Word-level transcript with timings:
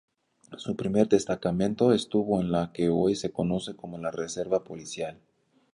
Su 0.57 0.75
primer 0.75 1.07
destacamento 1.07 1.93
estuvo 1.93 2.41
en 2.41 2.51
lo 2.51 2.73
que 2.73 2.89
hoy 2.89 3.15
se 3.15 3.31
conoce 3.31 3.75
como 3.75 3.99
la 3.99 4.09
reserva 4.09 4.63
policial. 4.63 5.21